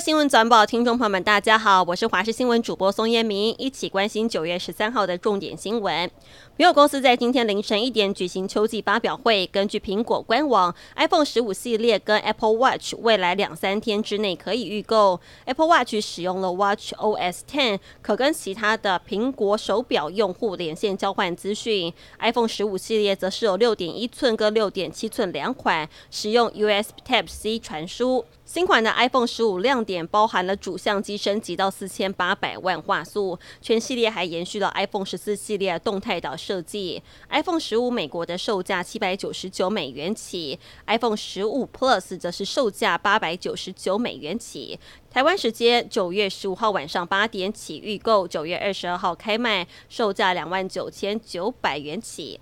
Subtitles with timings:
[0.00, 6.08] 新闻早晚报听众朋友们，大家好，我是华视新闻主播宋彦明，一起关心九月十三号的重点新闻。
[6.58, 15.20] 苹果公司在今天凌晨一点举行秋季发表会，根据苹果官网，iPhone 十五系列跟 Apple Watch 未来两三天之内可以预购。
[15.44, 21.94] Apple Watch 使用了 Watch OS 10，可跟其他的苹果手表用户连线交换资讯。
[22.18, 28.24] iPhone 十五系列则是有六点一寸跟六点七寸两款，使用 USB Type C 传输。
[28.44, 37.02] 新款的 iPhone 十五亮点包含了主相机升级到四千八百万画素，全系列还延续了 iPhone 十四系列动态岛设计。
[37.28, 44.80] iPhone 十五美国的售价七百九十九美元起，iPhone 十五 Plus 则是售价八百九十九美元起。
[45.10, 52.40] 台湾时间九月十五号晚上八点起预购，九月二十二号开卖，售价两万九千九百元起。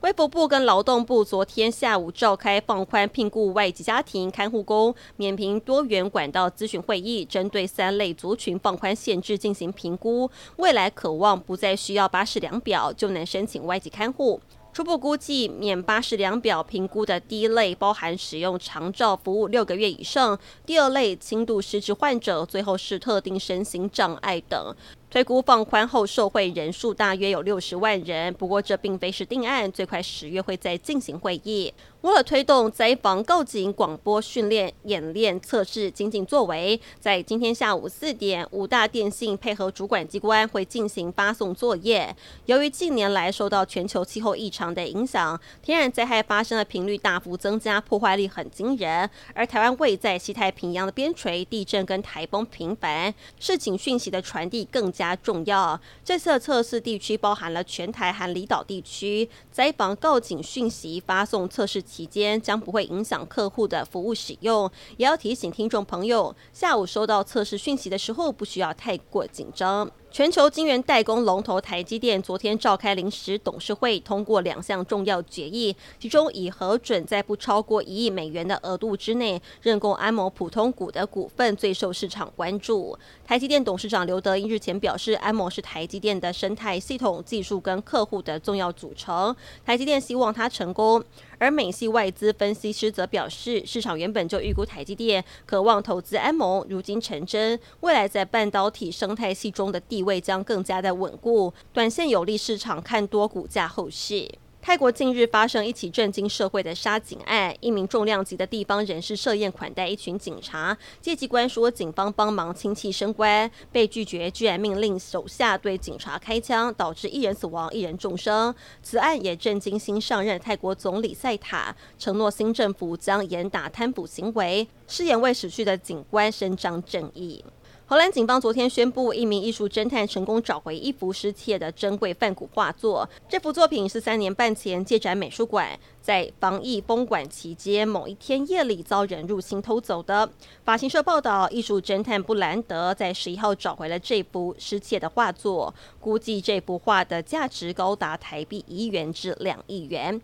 [0.00, 14.40] 卫福部跟劳动部昨天下午召开放宽聘雇外籍家庭看护工免评多元管道咨询会议，针对三类族群放宽限制进行评估，未来可望不再需要巴氏量表就能申请外籍看护。
[14.72, 24.76] 初步估计，免巴氏量表评估的第一类包含使用长照服务六个月以上，第二类轻度失智患者，最后是特定身心障碍等。
[25.10, 31.72] 推估放宽后受惠人数大约有六十万人，不过这并非是定案，最快十月会再进行会议。
[32.02, 42.14] 为了推动灾防告警广播训练演练测试精进作为，在今天下午四点，五大电信配合主管机关会进行发送作业。
[42.46, 49.08] 由于近年来受到全球气候异常的影响，天然灾害发生的频率大幅增加，破坏力很惊人。
[49.34, 55.80] 而台湾位在西太平洋的边陲，地震跟台风频繁，示警讯息的传递更加重要。
[56.04, 64.68] 这次的测试地区包含了全台含离岛地区，灾防告警讯息发送测试期间将不会影响客户的服务使用。
[64.96, 69.88] 也要提醒听众朋友，下午收到测试讯息的时候，不需要太过紧张。
[70.10, 82.98] 全球晶圆代工龙头台积电昨天召开临时董事会，通过两项重要决议，其中已核准在不超过一亿美元的额度之内认购安某普通股的股份，最受市场关注。
[83.24, 91.04] 台积电董事长刘德英日前表示，安某是台积电的生态系统、技术跟客户的重要组成，台积电希望它成功。
[91.40, 104.30] 而美系外资分析师则表示，市场原本就预估台积电渴望投资安谋，如今成真，未来在半导体生态系中的地地位将更加的稳固，短线有利市场看多股价后市。
[104.62, 118.54] 泰国近日发生一起震惊社会的杀警案，一名重量级的地方人士设宴款待一群警察，借机关说警方帮忙亲戚升官，被拒绝，居然命令手下对警察开枪，导致一人死亡，一人重伤。
[118.82, 127.44] 此案也震惊新上任泰国总理赛塔，承诺新政府将严打贪腐行为，誓言为死去的警官伸张正义。
[127.90, 133.08] 荷兰警方昨天宣布，一名艺术侦探成功找回一幅失窃的珍贵梵谷画作。
[133.26, 135.70] 这幅作品是三年半前借展美术馆，
[136.02, 140.28] 在防疫封馆期间某一天夜里遭人入侵偷走的。
[140.66, 150.20] 法新社报道，艺术侦探布兰德在十一号找回了这幅失窃的画作，估计这幅画的价值高达台币一元至两亿元。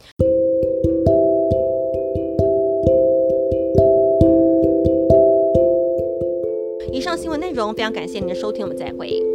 [7.16, 9.33] 新闻内容非常感谢您的收听，我们再会。